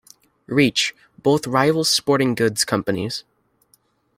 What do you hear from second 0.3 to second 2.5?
Reach, both rival sporting